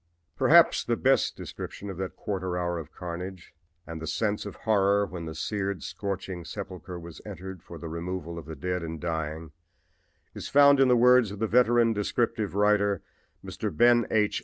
Perhaps 0.35 0.83
the 0.83 0.95
best 0.97 1.37
description 1.37 1.87
of 1.87 1.97
that 1.97 2.15
quarter 2.15 2.57
hour 2.57 2.79
of 2.79 2.91
carnage 2.91 3.53
and 3.85 4.01
the 4.01 4.07
sense 4.07 4.47
of 4.47 4.55
horror 4.55 5.05
when 5.05 5.25
the 5.25 5.35
seared, 5.35 5.83
scorched 5.83 6.31
sepulchre 6.47 6.99
was 6.99 7.21
entered 7.23 7.61
for 7.61 7.77
the 7.77 7.87
removal 7.87 8.39
of 8.39 8.47
the 8.47 8.55
dead 8.55 8.81
and 8.81 8.99
dying 8.99 9.51
is 10.33 10.49
found 10.49 10.79
in 10.79 10.87
the 10.87 10.97
words 10.97 11.29
of 11.29 11.37
the 11.37 11.45
veteran 11.45 11.93
descriptive 11.93 12.55
writer, 12.55 13.03
Mr. 13.45 13.69
Ben 13.71 14.07
H. 14.09 14.39